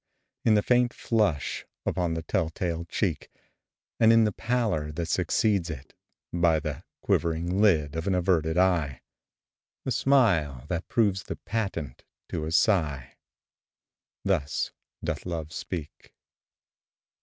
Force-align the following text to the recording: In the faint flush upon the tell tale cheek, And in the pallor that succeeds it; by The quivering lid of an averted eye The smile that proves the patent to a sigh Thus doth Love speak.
In 0.43 0.55
the 0.55 0.63
faint 0.63 0.95
flush 0.95 1.63
upon 1.85 2.15
the 2.15 2.23
tell 2.23 2.49
tale 2.49 2.85
cheek, 2.85 3.29
And 3.99 4.11
in 4.11 4.23
the 4.23 4.31
pallor 4.31 4.91
that 4.93 5.05
succeeds 5.05 5.69
it; 5.69 5.93
by 6.33 6.59
The 6.59 6.83
quivering 7.01 7.61
lid 7.61 7.95
of 7.95 8.07
an 8.07 8.15
averted 8.15 8.57
eye 8.57 9.03
The 9.83 9.91
smile 9.91 10.65
that 10.69 10.87
proves 10.87 11.21
the 11.21 11.35
patent 11.35 12.03
to 12.29 12.45
a 12.47 12.51
sigh 12.51 13.13
Thus 14.25 14.71
doth 15.03 15.27
Love 15.27 15.53
speak. 15.53 16.11